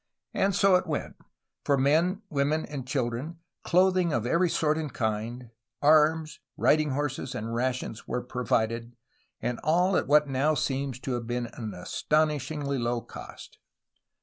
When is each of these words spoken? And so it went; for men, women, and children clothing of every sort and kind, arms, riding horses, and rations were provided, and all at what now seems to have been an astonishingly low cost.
And 0.33 0.55
so 0.55 0.77
it 0.77 0.87
went; 0.87 1.15
for 1.63 1.77
men, 1.77 2.23
women, 2.31 2.65
and 2.65 2.87
children 2.87 3.37
clothing 3.63 4.11
of 4.13 4.25
every 4.25 4.49
sort 4.49 4.75
and 4.75 4.91
kind, 4.91 5.51
arms, 5.79 6.39
riding 6.57 6.89
horses, 6.89 7.35
and 7.35 7.53
rations 7.53 8.07
were 8.07 8.23
provided, 8.23 8.95
and 9.43 9.59
all 9.59 9.95
at 9.95 10.07
what 10.07 10.27
now 10.27 10.55
seems 10.55 10.97
to 11.01 11.11
have 11.11 11.27
been 11.27 11.51
an 11.53 11.75
astonishingly 11.75 12.79
low 12.79 13.01
cost. 13.01 13.59